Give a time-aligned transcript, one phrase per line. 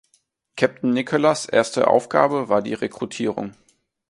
[0.55, 3.51] Captain Nicholas’ erste Aufgabe war die Rekrutierung.